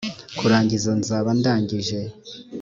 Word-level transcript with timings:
kurangiza 0.37 0.91
nzaba 0.99 1.29
ndangije 1.39 1.99